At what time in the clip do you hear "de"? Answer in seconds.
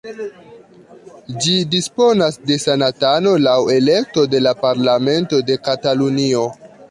2.51-2.57, 4.33-4.43, 5.51-5.61